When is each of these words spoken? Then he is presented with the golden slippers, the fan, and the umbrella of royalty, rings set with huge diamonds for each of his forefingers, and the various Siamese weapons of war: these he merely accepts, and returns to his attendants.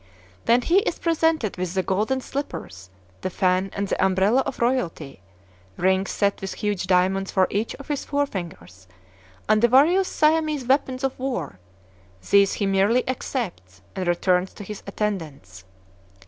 Then 0.45 0.63
he 0.63 0.79
is 0.79 0.97
presented 0.97 1.57
with 1.57 1.75
the 1.75 1.83
golden 1.83 2.21
slippers, 2.21 2.89
the 3.21 3.29
fan, 3.29 3.69
and 3.71 3.87
the 3.87 4.03
umbrella 4.03 4.41
of 4.47 4.57
royalty, 4.57 5.21
rings 5.77 6.09
set 6.09 6.41
with 6.41 6.55
huge 6.55 6.87
diamonds 6.87 7.31
for 7.31 7.45
each 7.51 7.75
of 7.75 7.87
his 7.87 8.03
forefingers, 8.03 8.87
and 9.47 9.61
the 9.61 9.67
various 9.67 10.07
Siamese 10.07 10.65
weapons 10.65 11.03
of 11.03 11.19
war: 11.19 11.59
these 12.31 12.53
he 12.53 12.65
merely 12.65 13.07
accepts, 13.07 13.83
and 13.95 14.07
returns 14.07 14.53
to 14.53 14.63
his 14.63 14.81
attendants. 14.87 15.65